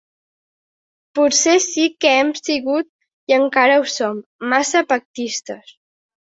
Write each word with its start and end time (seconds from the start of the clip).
Potser 1.19 1.53
sí 1.65 1.85
que 2.05 2.15
hem 2.23 2.33
sigut, 2.41 2.91
i 3.33 3.37
encara 3.39 3.79
ho 3.85 3.87
som, 3.99 4.25
massa 4.57 4.85
pactistes. 4.97 5.75